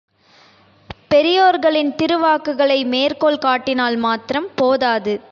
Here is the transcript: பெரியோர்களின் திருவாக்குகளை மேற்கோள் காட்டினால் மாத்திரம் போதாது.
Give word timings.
பெரியோர்களின் 1.07 1.95
திருவாக்குகளை 1.95 2.85
மேற்கோள் 2.85 3.37
காட்டினால் 3.37 3.97
மாத்திரம் 3.97 4.49
போதாது. 4.55 5.13